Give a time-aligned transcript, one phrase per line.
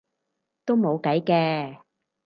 [0.65, 1.79] 都冇計嘅